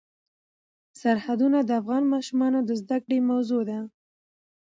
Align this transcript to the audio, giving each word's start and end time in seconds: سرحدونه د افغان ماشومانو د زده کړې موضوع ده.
سرحدونه 1.01 1.59
د 1.63 1.69
افغان 1.81 2.03
ماشومانو 2.13 2.59
د 2.63 2.69
زده 2.81 2.97
کړې 3.03 3.17
موضوع 3.29 3.61
ده. 3.69 3.79